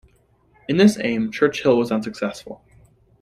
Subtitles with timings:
[0.67, 2.63] In this aim, Churchill was unsuccessful.